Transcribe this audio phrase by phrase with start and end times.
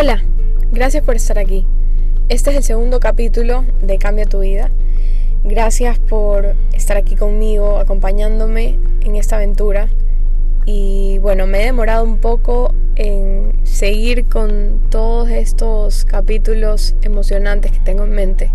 [0.00, 0.24] Hola,
[0.72, 1.66] gracias por estar aquí.
[2.30, 4.70] Este es el segundo capítulo de Cambia tu vida.
[5.44, 9.90] Gracias por estar aquí conmigo, acompañándome en esta aventura.
[10.64, 17.80] Y bueno, me he demorado un poco en seguir con todos estos capítulos emocionantes que
[17.80, 18.50] tengo en mente.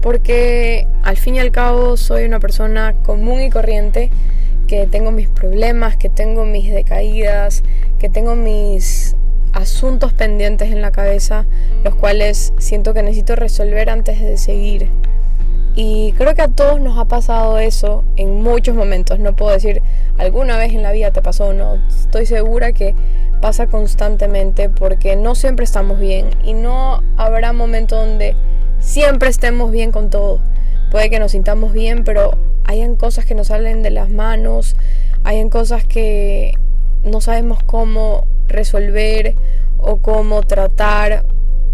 [0.00, 4.08] Porque al fin y al cabo soy una persona común y corriente
[4.66, 7.64] que tengo mis problemas, que tengo mis decaídas,
[7.98, 9.14] que tengo mis
[9.60, 11.46] asuntos pendientes en la cabeza,
[11.84, 14.90] los cuales siento que necesito resolver antes de seguir.
[15.76, 19.18] Y creo que a todos nos ha pasado eso en muchos momentos.
[19.18, 19.82] No puedo decir
[20.18, 21.76] alguna vez en la vida te pasó, no.
[21.88, 22.94] Estoy segura que
[23.40, 28.36] pasa constantemente porque no siempre estamos bien y no habrá momento donde
[28.80, 30.40] siempre estemos bien con todo.
[30.90, 34.76] Puede que nos sintamos bien, pero hayan cosas que nos salen de las manos,
[35.22, 36.54] hayan cosas que
[37.04, 39.34] no sabemos cómo resolver
[39.78, 41.24] o cómo tratar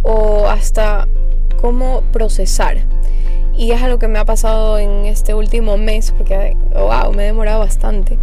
[0.02, 1.08] o hasta
[1.60, 2.78] cómo procesar.
[3.56, 7.26] Y es algo que me ha pasado en este último mes, porque, wow, me he
[7.26, 8.18] demorado bastante.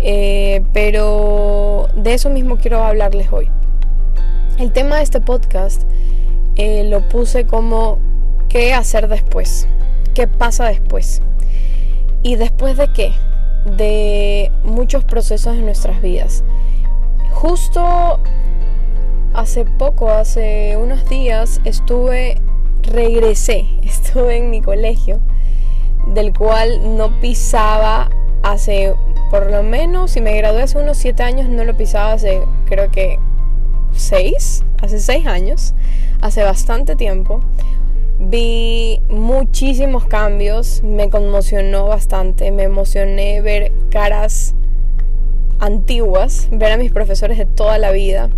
[0.00, 3.48] Eh, pero de eso mismo quiero hablarles hoy.
[4.58, 5.82] El tema de este podcast
[6.56, 7.98] eh, lo puse como
[8.48, 9.66] qué hacer después,
[10.14, 11.22] qué pasa después.
[12.22, 13.12] ¿Y después de qué?
[13.76, 16.44] De muchos procesos en nuestras vidas.
[17.32, 18.20] Justo
[19.34, 22.36] hace poco, hace unos días, estuve,
[22.82, 25.20] regresé, estuve en mi colegio,
[26.06, 28.10] del cual no pisaba
[28.42, 28.94] hace,
[29.30, 32.90] por lo menos, si me gradué hace unos 7 años, no lo pisaba hace, creo
[32.90, 33.18] que
[33.92, 35.74] 6, hace 6 años,
[36.20, 37.40] hace bastante tiempo.
[38.22, 44.54] Vi muchísimos cambios, me conmocionó bastante, me emocioné ver caras
[45.60, 48.30] antiguas, ver a mis profesores de toda la vida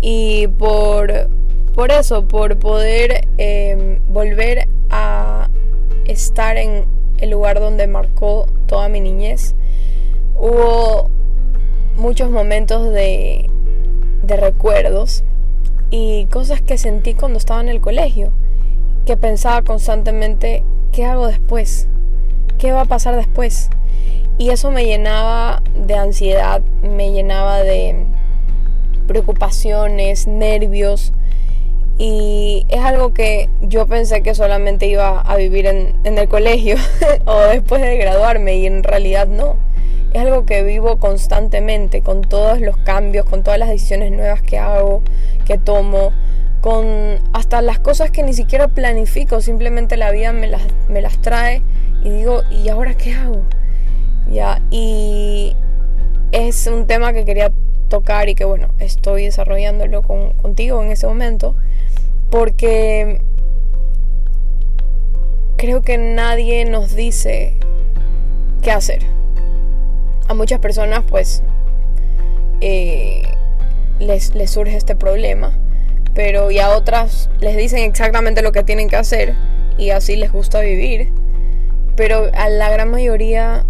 [0.00, 1.30] y por,
[1.74, 5.48] por eso, por poder em, volver a
[6.04, 6.84] estar en
[7.18, 9.54] el lugar donde marcó toda mi niñez,
[10.38, 11.08] hubo
[11.96, 13.48] muchos momentos de,
[14.22, 15.24] de recuerdos
[15.90, 18.32] y cosas que sentí cuando estaba en el colegio,
[19.06, 21.88] que pensaba constantemente, ¿qué hago después?
[22.58, 23.70] ¿Qué va a pasar después?
[24.38, 28.04] Y eso me llenaba de ansiedad, me llenaba de
[29.06, 31.12] preocupaciones, nervios.
[31.98, 36.76] Y es algo que yo pensé que solamente iba a vivir en, el colegio
[37.24, 39.56] o después de graduarme y en realidad no.
[40.12, 44.58] Es algo que vivo constantemente con todos los cambios, con todas las decisiones nuevas que
[44.58, 45.02] hago,
[45.46, 46.12] que tomo,
[46.60, 51.18] con hasta las cosas que ni siquiera planifico, simplemente la vida me las, me las
[51.18, 51.62] trae
[52.04, 53.42] y digo, ¿y ahora qué hago?
[54.30, 54.62] ¿Ya?
[54.70, 55.56] Y
[56.32, 57.52] es un tema que quería
[57.88, 61.54] tocar y que bueno, estoy desarrollándolo con, contigo en ese momento,
[62.30, 63.20] porque
[65.56, 67.54] creo que nadie nos dice
[68.62, 69.00] qué hacer.
[70.28, 71.42] A muchas personas pues
[72.60, 73.22] eh,
[74.00, 75.52] les, les surge este problema,
[76.14, 79.34] pero y a otras les dicen exactamente lo que tienen que hacer
[79.78, 81.12] y así les gusta vivir,
[81.94, 83.64] pero a la gran mayoría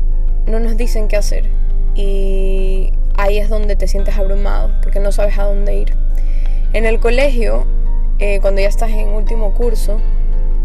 [0.47, 1.51] no nos dicen qué hacer
[1.95, 5.95] y ahí es donde te sientes abrumado porque no sabes a dónde ir.
[6.73, 7.67] En el colegio,
[8.19, 9.99] eh, cuando ya estás en último curso,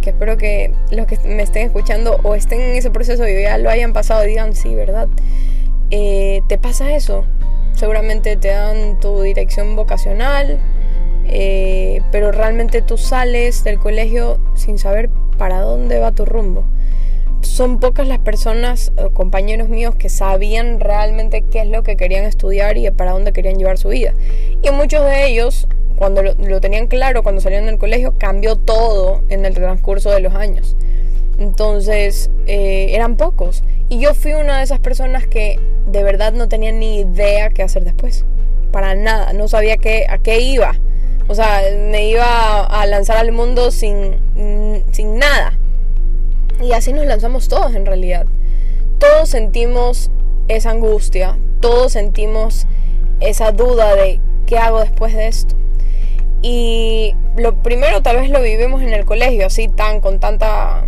[0.02, 3.58] que espero que los que me estén escuchando o estén en ese proceso y ya
[3.58, 5.08] lo hayan pasado digan sí, ¿verdad?
[5.90, 7.26] Eh, te pasa eso.
[7.74, 10.60] Seguramente te dan tu dirección vocacional,
[11.26, 16.66] eh, pero realmente tú sales del colegio sin saber para dónde va tu rumbo
[17.42, 22.78] son pocas las personas, compañeros míos, que sabían realmente qué es lo que querían estudiar
[22.78, 24.14] y para dónde querían llevar su vida.
[24.62, 29.46] Y muchos de ellos, cuando lo, tenían claro, cuando salieron del colegio, cambió todo en
[29.46, 30.76] el transcurso de los años.
[31.38, 33.64] Entonces, eh, eran pocos.
[33.90, 37.64] Y yo fui una de esas personas que de verdad no tenía ni idea qué
[37.64, 38.26] hacer después.
[38.72, 40.76] Para nada, no sabía qué, a qué iba.
[41.28, 44.16] O sea, me iba a lanzar al mundo sin,
[44.92, 45.58] sin nada
[46.62, 48.26] y así nos lanzamos todos en realidad.
[49.00, 50.12] Todos sentimos
[50.48, 52.68] esa angustia, todos sentimos
[53.20, 55.56] esa duda de qué hago después de esto.
[56.42, 60.84] Y lo primero tal vez lo vivimos en el colegio, así tan con tanta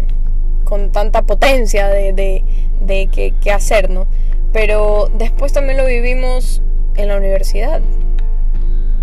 [0.63, 2.43] con tanta potencia de, de,
[2.81, 4.07] de qué, hacer, ¿no?
[4.51, 6.61] Pero después también lo vivimos
[6.95, 7.81] en la universidad.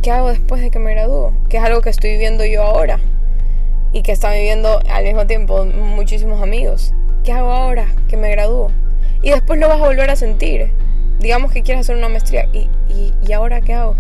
[0.02, 1.32] ¿Qué hago después de que me gradúo?
[1.48, 2.98] ¿Qué es algo que estoy viviendo yo ahora?
[3.92, 6.92] Y que están viviendo al mismo tiempo muchísimos amigos.
[7.24, 8.70] ¿Qué hago ahora que me gradúo?
[9.22, 10.70] Y después lo vas a volver a sentir.
[11.18, 12.70] digamos que quieres hacer una maestría y,
[13.22, 13.96] y, ahora qué hago.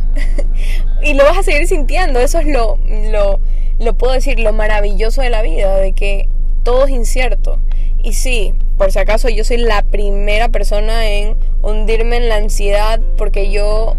[1.02, 2.78] y lo vas a seguir sintiendo, eso es lo,
[3.10, 3.40] lo,
[3.78, 6.28] lo puedo decir, lo maravilloso de la vida, de que
[6.62, 7.58] todo es incierto.
[8.02, 13.00] Y sí, por si acaso yo soy la primera persona en hundirme en la ansiedad
[13.18, 13.96] porque yo...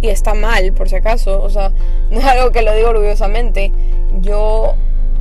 [0.00, 1.42] Y está mal, por si acaso.
[1.42, 1.72] O sea,
[2.10, 3.72] no es algo que lo digo orgullosamente.
[4.20, 4.76] Yo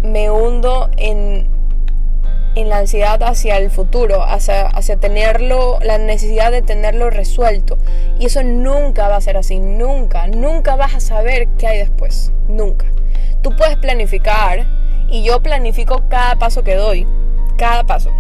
[0.08, 1.48] me hundo en,
[2.56, 7.78] en la ansiedad hacia el futuro, hacia, hacia tenerlo, la necesidad de tenerlo resuelto.
[8.20, 12.32] Y eso nunca va a ser así, nunca, nunca vas a saber qué hay después,
[12.48, 12.86] nunca.
[13.42, 14.66] Tú puedes planificar
[15.10, 17.06] y yo planifico cada paso que doy,
[17.58, 18.12] cada paso.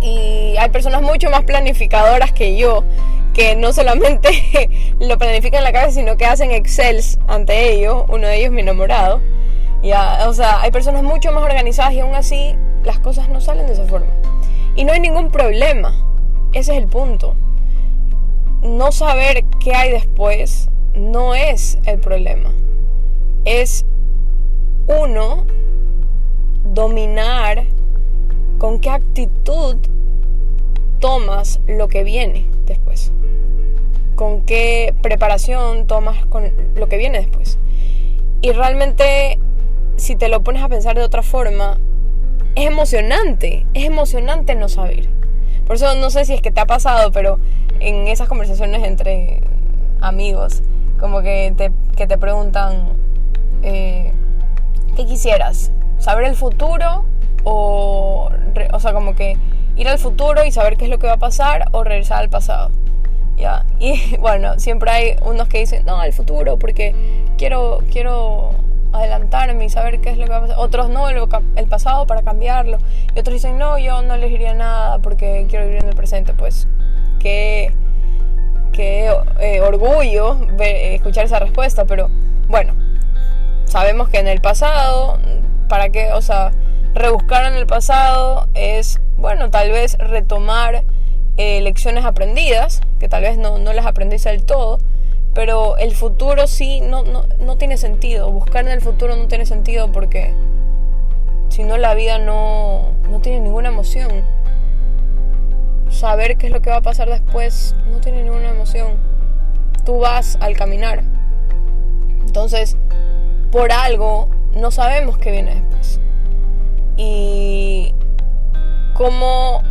[0.00, 2.84] Y hay personas mucho más planificadoras que yo,
[3.34, 4.30] que no solamente
[5.00, 8.06] lo planifican en la cabeza, sino que hacen excels ante ello.
[8.08, 9.20] Uno de ellos mi enamorado.
[9.82, 12.54] Ya, o sea, hay personas mucho más organizadas y aún así
[12.84, 14.12] las cosas no salen de esa forma.
[14.76, 15.94] Y no hay ningún problema.
[16.52, 17.34] Ese es el punto.
[18.62, 22.50] No saber qué hay después no es el problema.
[23.44, 23.84] Es
[24.86, 25.46] uno
[26.64, 27.64] dominar
[28.58, 29.76] con qué actitud
[31.00, 33.12] tomas lo que viene después.
[34.14, 37.58] Con qué preparación tomas con lo que viene después.
[38.42, 39.38] Y realmente,
[40.00, 41.78] si te lo pones a pensar de otra forma,
[42.54, 43.66] es emocionante.
[43.74, 45.08] Es emocionante no saber.
[45.66, 47.38] Por eso no sé si es que te ha pasado, pero
[47.78, 49.42] en esas conversaciones entre
[50.00, 50.62] amigos,
[50.98, 52.94] como que te, que te preguntan,
[53.62, 54.12] eh,
[54.96, 55.70] ¿qué quisieras?
[55.98, 57.04] ¿Saber el futuro
[57.44, 58.30] o,
[58.72, 59.36] o sea, como que
[59.76, 62.30] ir al futuro y saber qué es lo que va a pasar o regresar al
[62.30, 62.70] pasado.
[63.36, 63.64] ¿Ya?
[63.78, 66.94] Y bueno, siempre hay unos que dicen, no, al futuro porque
[67.36, 68.54] quiero, quiero
[69.00, 70.56] adelantarme y saber qué es lo que va a pasar.
[70.58, 72.78] Otros no, el, pasado para cambiarlo.
[73.14, 76.34] Y otros dicen, no, yo no elegiría nada porque quiero vivir en el presente.
[76.34, 76.68] Pues
[77.18, 77.74] qué,
[78.72, 82.08] qué eh, orgullo escuchar esa respuesta, pero
[82.48, 82.74] bueno,
[83.64, 85.18] sabemos que en el pasado,
[85.68, 86.12] ¿para qué?
[86.12, 86.52] O sea,
[86.94, 90.84] rebuscar en el pasado es, bueno, tal vez retomar
[91.36, 94.78] eh, lecciones aprendidas, que tal vez no, no las aprendiste del todo,
[95.34, 98.30] pero el futuro sí no, no, no tiene sentido.
[98.30, 100.34] Buscar en el futuro no tiene sentido porque
[101.48, 104.24] si no la vida no, no tiene ninguna emoción.
[105.88, 108.98] Saber qué es lo que va a pasar después no tiene ninguna emoción.
[109.84, 111.02] Tú vas al caminar.
[112.20, 112.76] Entonces,
[113.50, 116.00] por algo no sabemos qué viene después
[116.96, 117.94] y
[118.92, 119.62] cómo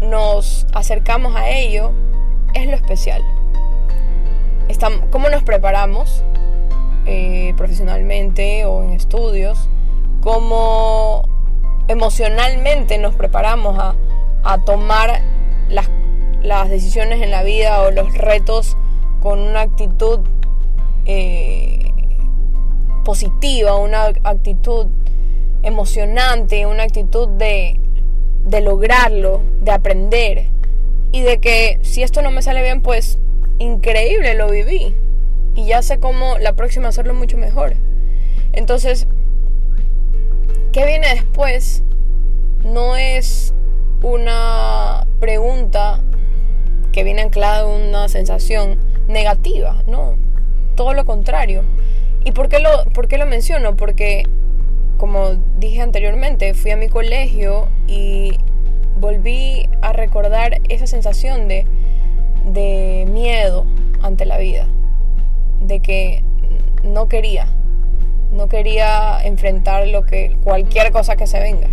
[0.00, 1.92] nos acercamos a ello
[2.54, 3.22] es lo especial.
[5.10, 6.22] Cómo nos preparamos
[7.06, 9.68] eh, profesionalmente o en estudios,
[10.20, 11.28] cómo
[11.88, 13.94] emocionalmente nos preparamos a,
[14.64, 15.20] tomar
[15.68, 15.88] las,
[16.68, 18.76] decisiones en la vida o los retos
[19.20, 20.20] con una actitud
[21.06, 21.92] eh,
[23.04, 24.86] positiva, una actitud
[25.62, 27.80] emocionante, una actitud de,
[28.44, 30.46] de lograrlo, de aprender
[31.12, 33.18] y de que si esto no me sale bien, pues
[33.62, 34.94] increíble, lo viví
[35.54, 37.74] y ya sé cómo la próxima hacerlo mucho mejor.
[38.52, 39.06] Entonces,
[40.72, 41.82] ¿qué viene después?
[42.64, 43.54] No es
[44.02, 46.00] una pregunta
[46.92, 48.78] que viene anclada en una sensación
[49.08, 50.16] negativa, no,
[50.74, 51.62] todo lo contrario.
[52.24, 53.76] ¿Y por qué lo, por qué lo menciono?
[53.76, 54.24] Porque
[54.96, 58.38] como dije anteriormente, fui a mi colegio y
[58.96, 61.66] volví a recordar esa sensación de,
[62.44, 63.66] de miedo
[64.02, 64.66] ante la vida,
[65.60, 66.24] de que
[66.82, 67.46] no quería,
[68.32, 71.68] no quería enfrentar lo que cualquier cosa que se venga.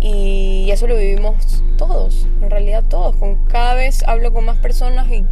[0.00, 3.16] Y eso lo vivimos todos, en realidad todos.
[3.16, 5.24] Con cada vez hablo con más personas y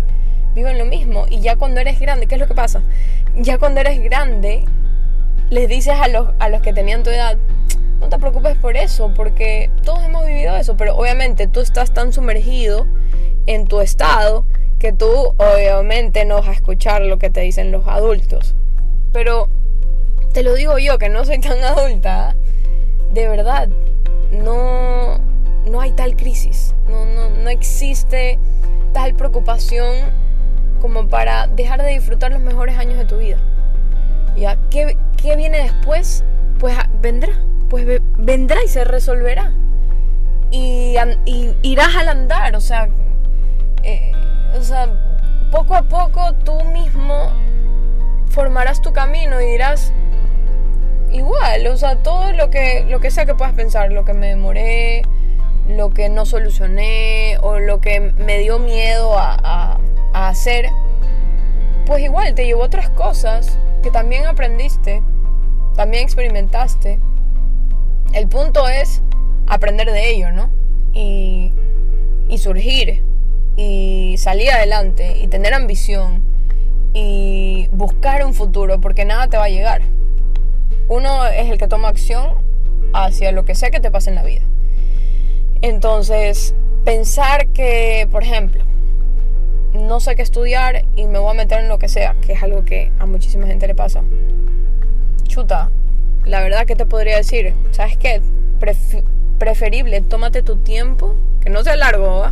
[0.55, 1.27] viven lo mismo.
[1.31, 2.83] Y ya cuando eres grande, ¿qué es lo que pasa?
[3.35, 4.65] Ya cuando eres grande
[5.51, 7.39] les dices a los, a los que tenían tu edad,
[8.01, 12.13] no te preocupes por eso, porque todos hemos vivido eso, pero obviamente tú estás tan
[12.13, 12.87] sumergido
[13.49, 14.45] en tu estado
[14.79, 18.55] que tú obviamente no vas a escuchar lo que te dicen los adultos.
[19.13, 19.49] Pero
[20.33, 22.37] te lo digo yo, que no soy tan adulta,
[23.13, 23.69] de verdad,
[24.31, 25.19] no,
[25.69, 28.39] no hay tal crisis, no, no, no existe
[28.93, 29.97] tal preocupación
[30.81, 33.39] como para dejar de disfrutar los mejores años de tu vida.
[34.37, 34.59] ¿Ya?
[34.71, 36.23] ¿Qué, ¿Qué viene después?
[36.61, 37.33] Pues vendrá,
[37.71, 39.53] pues vendrá y se resolverá.
[40.51, 40.97] Y,
[41.63, 42.89] irás al andar, o sea,
[43.83, 44.13] eh,
[44.59, 44.89] o sea,
[45.51, 47.33] poco a poco tú mismo
[48.31, 49.93] formarás tu camino y dirás,
[51.11, 54.29] igual, o sea, todo lo que, lo que sea que puedas pensar, lo que me
[54.29, 55.03] demoré,
[55.69, 59.79] lo que no solucioné o lo que me dio miedo a,
[60.13, 60.71] a hacer,
[61.87, 65.03] pues igual te llevó otras cosas que también aprendiste,
[65.75, 66.99] también experimentaste.
[68.13, 69.03] El punto es
[69.47, 70.51] aprender de ello, ¿no?
[70.93, 71.53] Y,
[72.29, 73.03] y surgir
[73.59, 76.23] y salir adelante y tener ambición
[76.95, 79.83] y buscar un futuro porque nada te va a llegar.
[80.89, 82.37] Uno es el que toma acción
[82.95, 84.43] hacia lo que sea que te pase en la vida.
[85.61, 88.65] Entonces, pensar que, por ejemplo,
[89.75, 92.43] no sé qué estudiar y me voy a meter en lo que sea, que es
[92.45, 94.05] algo que a muchísima gente le pasa.
[95.25, 95.71] Chuta,
[96.25, 98.23] la verdad que te podría decir, ¿sabes qué?
[99.39, 102.27] preferible, tómate tu tiempo, que no sea largo,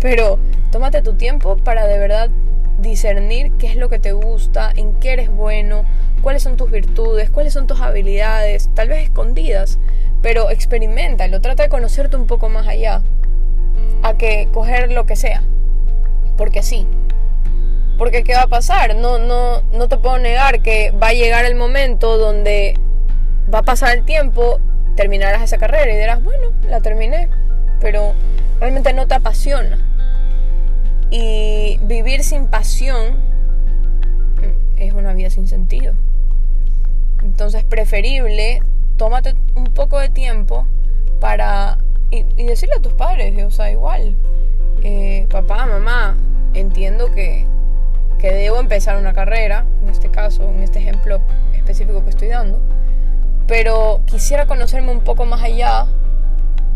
[0.00, 0.38] pero
[0.70, 2.30] tómate tu tiempo para de verdad
[2.78, 5.84] discernir qué es lo que te gusta, en qué eres bueno,
[6.20, 9.78] cuáles son tus virtudes, cuáles son tus habilidades, tal vez escondidas,
[10.20, 13.02] pero experimentalo, trata de conocerte un poco más allá,
[14.02, 15.42] a que coger lo que sea
[16.36, 16.86] porque sí.
[17.98, 18.96] Porque ¿qué va a pasar?
[18.96, 22.74] No, no, no te puedo negar que va a llegar el momento donde
[23.52, 24.60] va a pasar el tiempo,
[24.96, 27.28] terminarás esa carrera y dirás, bueno, la terminé,
[27.80, 28.14] pero
[28.62, 29.76] realmente no te apasiona.
[31.10, 33.16] Y vivir sin pasión
[34.76, 35.94] es una vida sin sentido.
[37.24, 38.62] Entonces, preferible,
[38.96, 40.64] tómate un poco de tiempo
[41.20, 41.78] para...
[42.12, 44.14] Y, decirle a tus padres, o sea, igual,
[44.84, 46.16] eh, papá, mamá,
[46.54, 47.46] entiendo que,
[48.18, 51.20] que debo empezar una carrera, en este caso, en este ejemplo
[51.54, 52.60] específico que estoy dando,
[53.48, 55.86] pero quisiera conocerme un poco más allá,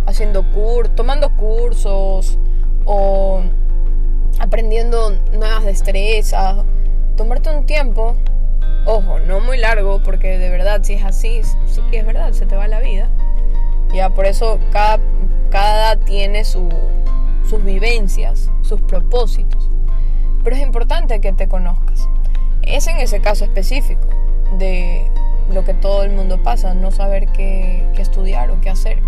[0.07, 2.39] haciendo cur tomando cursos
[2.85, 3.43] o
[4.39, 6.65] aprendiendo nuevas destrezas,
[7.17, 8.15] tomarte un tiempo,
[8.85, 12.57] ojo, no muy largo, porque de verdad si es así, sí es verdad, se te
[12.57, 13.09] va la vida.
[13.95, 14.99] Ya por eso cada,
[15.51, 16.69] cada tiene su,
[17.49, 19.71] sus vivencias, sus propósitos.
[20.43, 22.09] Pero es importante que te conozcas.
[22.63, 24.07] Es en ese caso específico
[24.59, 25.11] de
[25.53, 28.99] lo que todo el mundo pasa, no saber qué, estudiar o qué hacer.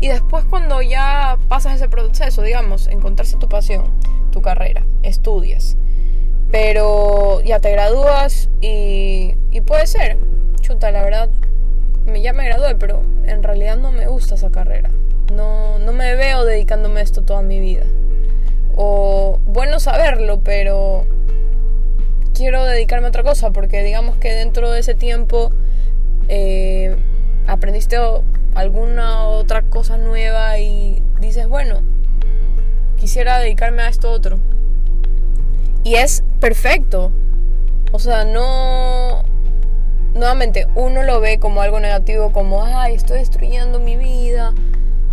[0.00, 3.84] Y después cuando ya pasas ese proceso, digamos, encontrarse tu pasión,
[4.30, 5.76] tu carrera, estudias,
[6.50, 10.16] pero ya te gradúas y, y puede ser,
[10.60, 11.30] chuta, la verdad,
[12.20, 14.90] ya me gradué, pero en realidad no me gusta esa carrera.
[15.34, 17.84] No, no me veo dedicándome a esto toda mi vida.
[18.76, 21.06] O bueno saberlo, pero
[22.34, 25.52] quiero dedicarme a otra cosa porque digamos que dentro de ese tiempo
[26.28, 26.96] eh,
[27.46, 27.98] aprendiste
[28.54, 31.82] alguna otra cosa nueva y dices, bueno,
[32.98, 34.38] quisiera dedicarme a esto otro.
[35.84, 37.12] Y es perfecto.
[37.92, 39.24] O sea, no...
[40.14, 44.52] Nuevamente, uno lo ve como algo negativo, como, ay, estoy destruyendo mi vida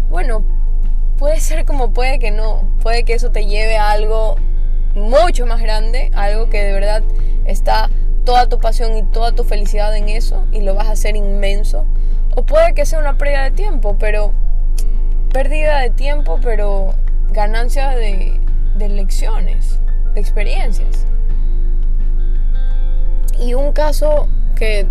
[0.10, 0.44] bueno,
[1.17, 2.67] puede ser como puede que no.
[2.82, 4.36] Puede que eso te lleve a algo
[4.96, 7.03] mucho más grande, algo que de verdad
[7.46, 7.89] está
[8.24, 11.86] toda tu pasión y toda tu felicidad en eso y lo vas a hacer inmenso.
[12.38, 14.32] O puede que sea una pérdida de tiempo, pero
[15.34, 16.94] pérdida de tiempo, pero
[17.32, 18.39] ganancia de,
[18.77, 19.79] lecciones,
[20.13, 21.08] de experiencias.
[23.39, 24.86] Y un caso que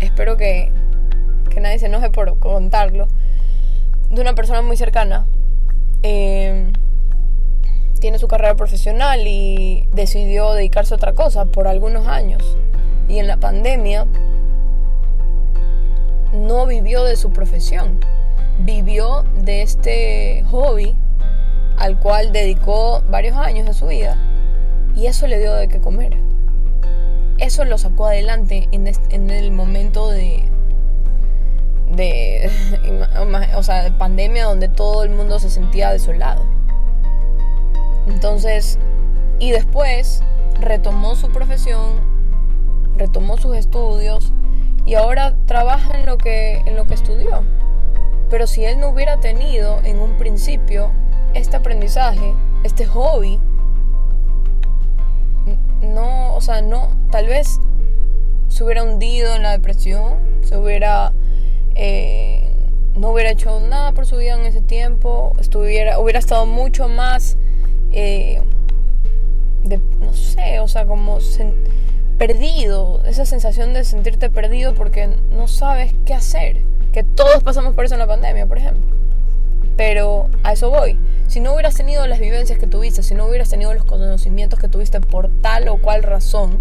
[0.00, 0.72] espero que,
[1.48, 3.06] que nadie se enoje por contarlo,
[4.10, 5.26] de una persona muy cercana.
[6.02, 6.72] Em,
[8.00, 12.56] tiene su carrera profesional y decidió dedicarse a otra cosa por algunos años.
[13.08, 14.08] Y en la pandemia
[16.32, 18.00] no vivió de su profesión,
[18.60, 20.96] vivió de este hobby
[21.76, 24.16] al cual dedicó varios años de su vida
[24.94, 26.16] y eso le dio de qué comer.
[27.38, 30.50] Eso lo sacó adelante en el momento de,
[31.90, 32.50] de,
[33.56, 36.44] o sea, de pandemia donde todo el mundo se sentía desolado.
[38.06, 38.78] Entonces,
[39.38, 40.22] y después
[40.60, 42.00] retomó su profesión,
[42.96, 44.32] retomó sus estudios
[44.86, 47.44] y ahora trabaja en lo que, en lo que estudió.
[48.28, 50.90] Pero si él no hubiera tenido en un principio
[51.34, 52.34] este aprendizaje,
[52.64, 53.40] este hobby,
[55.82, 57.60] no, o sea, no, tal vez
[58.48, 61.12] se hubiera hundido en la depresión, se hubiera
[61.74, 62.50] eh,
[62.96, 67.36] no hubiera hecho nada por su vida en ese tiempo, estuviera, hubiera estado mucho más,
[67.92, 68.42] eh,
[70.00, 71.18] no sé, o sea, como
[72.20, 76.58] perdido, esa sensación de sentirte perdido porque no sabes qué hacer,
[76.92, 78.94] que todos pasamos por eso en la pandemia, por ejemplo.
[79.78, 80.98] Pero a eso voy.
[81.28, 84.68] Si no hubieras tenido las vivencias que tuviste, si no hubieras tenido los conocimientos que
[84.68, 86.58] tuviste por tal o cual razón,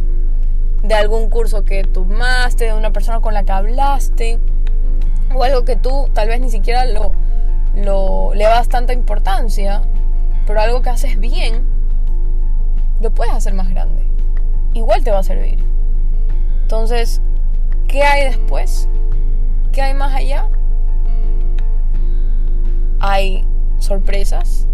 [0.82, 4.40] de algún curso que tomaste, de una persona con la que hablaste,
[5.36, 7.12] o algo que tú tal vez ni siquiera lo,
[8.34, 9.82] le das tanta importancia,
[10.48, 11.66] pero algo que haces bien,
[13.02, 14.10] lo puedes hacer más grande.
[14.80, 15.60] Igual te va a servir.
[16.62, 17.20] Entonces,
[17.90, 18.88] ¿qué hay después?
[19.74, 20.48] ¿Qué hay más allá?
[23.02, 23.46] Hay
[23.80, 24.68] sorpresas,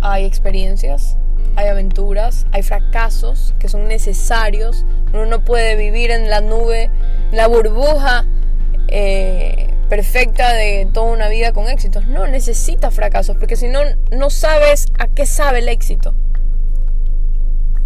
[0.00, 1.16] hay experiencias,
[1.54, 4.84] hay aventuras, hay fracasos que son necesarios.
[5.12, 6.90] Uno no puede vivir en la nube,
[7.30, 8.24] la burbuja
[8.88, 12.08] eh, perfecta de toda una vida con éxitos.
[12.08, 13.78] No, necesitas fracasos, porque si no,
[14.10, 16.16] no sabes a qué sabe el éxito.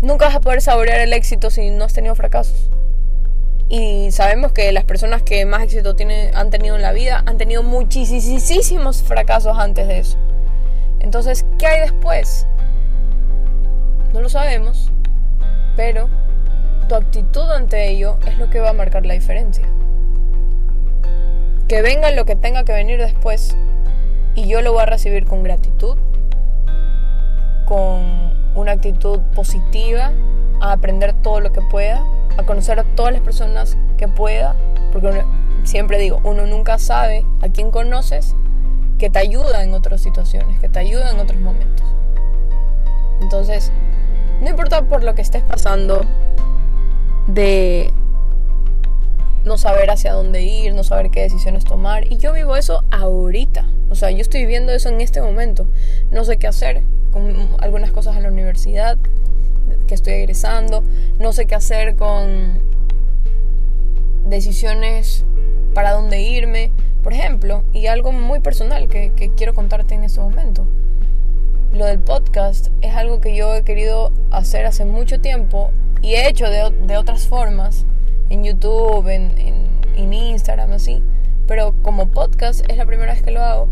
[0.03, 2.71] Nunca vas a poder saborear el éxito si no has tenido fracasos.
[3.69, 7.37] Y sabemos que las personas que más éxito tienen, han tenido en la vida han
[7.37, 10.19] tenido muchísimos fracasos antes de eso.
[11.01, 12.47] Entonces, ¿qué hay después?
[14.13, 14.91] No lo sabemos,
[15.77, 16.09] pero
[16.89, 19.65] tu actitud ante ello es lo que va a marcar la diferencia.
[21.69, 23.57] Que venga lo que tenga que venir después
[24.35, 25.97] y yo lo voy a recibir con gratitud,
[27.67, 30.13] con una actitud positiva,
[30.61, 32.05] a aprender todo lo que pueda,
[32.37, 34.55] a conocer a todas las personas que pueda,
[34.93, 35.25] porque
[35.65, 38.35] siempre digo, uno nunca sabe a quién conoces
[38.99, 41.87] que te ayuda en otras situaciones, que te ayuda en otros momentos.
[43.23, 43.73] Entonces,
[44.41, 46.03] no importa por lo que estés pasando,
[47.27, 47.93] de
[49.45, 52.11] no saber hacia dónde ir, no saber qué decisiones tomar.
[52.13, 53.65] Y yo vivo eso ahorita.
[53.91, 55.67] O sea, yo estoy viviendo eso en este momento.
[56.11, 58.99] No sé qué hacer con algunas cosas en la universidad
[59.87, 60.83] que estoy egresando.
[61.19, 62.61] No sé qué hacer con
[64.27, 65.25] decisiones
[65.75, 66.71] para dónde irme.
[67.03, 70.67] Por ejemplo, y algo muy personal que, que quiero contarte en este momento
[71.73, 75.71] lo del podcast es algo que yo he querido hacer hace mucho tiempo
[76.03, 77.87] y he hecho de, de otras formas,
[78.29, 79.33] en YouTube, en,
[79.97, 81.03] en, Instagram, así.
[81.47, 83.69] Pero como podcast es la primera vez que lo hago.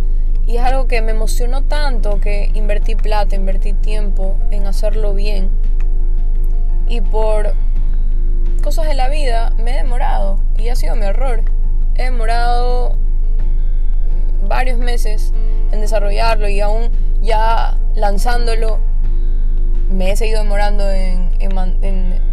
[0.49, 5.51] Y es algo que me emocionó tanto que invertí plata, invertí tiempo en hacerlo bien.
[6.89, 7.53] Y por
[8.63, 10.41] cosas de la vida me he demorado.
[10.57, 11.43] Y ha sido mi error.
[11.97, 12.97] He demorado
[14.49, 15.35] varios meses
[15.71, 16.89] en desarrollarlo y aún
[17.21, 18.79] ya lanzándolo
[19.91, 21.29] me he seguido demorando en,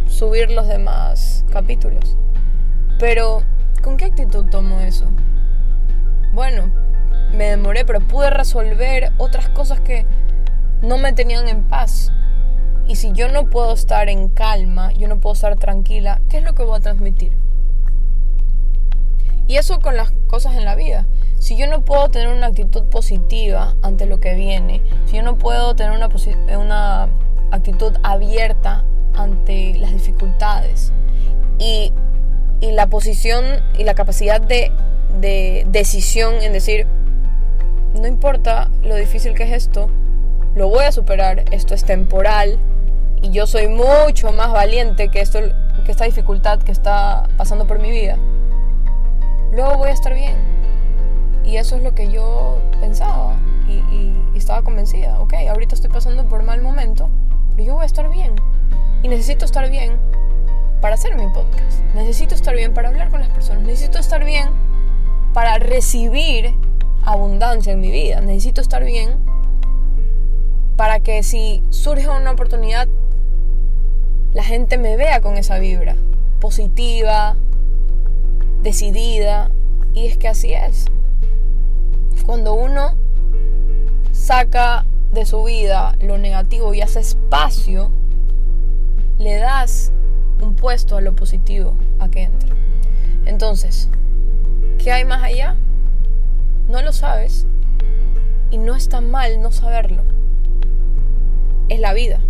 [0.08, 2.16] subir los demás capítulos.
[2.98, 3.42] Pero,
[3.82, 5.04] ¿con qué actitud tomo eso?
[6.32, 6.70] Bueno,
[7.86, 10.06] pero pude resolver otras cosas que
[10.82, 12.12] no me tenían en paz.
[12.86, 16.44] Y si yo no puedo estar en calma, yo no puedo estar tranquila, ¿qué es
[16.44, 17.32] lo que voy a transmitir?
[19.48, 21.06] Y eso con las cosas en la vida.
[21.38, 25.36] Si yo no puedo tener una actitud positiva ante lo que viene, si yo no
[25.36, 26.08] puedo tener una,
[26.58, 27.08] una
[27.50, 30.92] actitud abierta ante las dificultades
[31.58, 31.92] y,
[32.60, 33.44] la posición
[33.78, 34.72] y la capacidad de
[35.70, 36.86] decisión en decir,
[38.00, 39.90] no importa lo difícil que es esto,
[40.54, 42.58] lo voy a superar, esto es temporal
[43.22, 45.40] y yo soy mucho más valiente que, esto,
[45.84, 48.16] que esta dificultad que está pasando por mi vida
[49.56, 50.36] luego voy a estar bien.
[51.44, 53.36] Y eso es lo que yo pensaba
[53.68, 55.18] y, estaba convencida.
[55.18, 57.08] Ok, ahorita estoy pasando por mal momento,
[57.52, 58.34] pero yo voy a estar bien.
[59.02, 59.96] Y necesito estar bien
[60.82, 61.80] para hacer mi podcast.
[61.94, 63.62] Necesito estar bien para hablar con las personas.
[63.62, 64.50] Necesito estar bien
[65.32, 66.54] para recibir
[67.06, 68.20] abundancia en mi vida.
[68.20, 69.16] Necesito estar bien
[70.76, 72.86] para que si surge una oportunidad,
[74.34, 75.96] la gente me vea con esa vibra
[76.40, 77.36] positiva,
[78.62, 79.50] decidida.
[79.94, 80.86] Y es que así es.
[82.26, 82.96] Cuando uno
[84.12, 87.90] saca de su vida lo negativo y hace espacio,
[89.18, 89.92] le das
[90.42, 92.50] un puesto a lo positivo a que entre.
[93.24, 93.88] Entonces,
[94.78, 95.56] ¿qué hay más allá?
[96.68, 97.46] No lo sabes
[98.50, 100.02] y no está mal no saberlo.
[101.68, 102.20] Es la vida.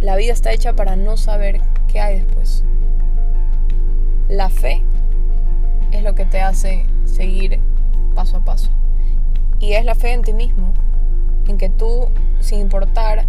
[0.00, 2.64] La vida está hecha para no saber qué hay después.
[4.28, 4.82] La fe
[5.92, 7.60] es lo que te hace seguir
[8.14, 8.70] paso a paso.
[9.60, 10.72] Y es la fe en ti mismo,
[11.48, 12.08] en que tú,
[12.40, 13.26] sin importar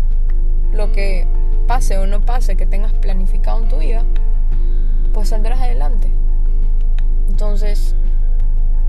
[0.74, 1.28] lo que
[1.68, 4.04] pase o no pase, que tengas planificado en tu vida,
[5.14, 6.12] pues saldrás adelante.
[7.30, 7.96] Entonces,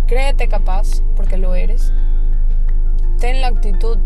[0.07, 1.92] créete capaz, porque lo eres.
[3.19, 3.99] Ten la actitud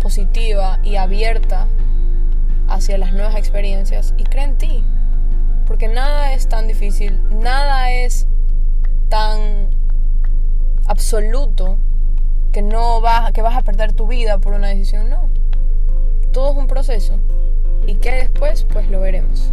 [0.00, 1.66] positiva y abierta
[2.68, 4.84] hacia las nuevas experiencias y cree en ti.
[5.66, 8.26] Porque nada es tan difícil, nada es
[9.08, 9.70] tan
[10.86, 11.78] absoluto
[12.52, 15.28] que no vas, que vas a perder tu vida por una decisión, no.
[16.32, 17.18] Todo es un proceso.
[17.86, 18.66] ¿Y qué después?
[18.70, 19.52] Pues lo veremos.